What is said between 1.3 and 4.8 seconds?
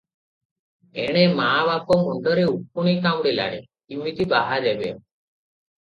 ମା ବାପ ମୁଣ୍ଡରେ ଉକୁଣି କାମୁଡ଼ିଲାଣି, କିମିତି ବାହା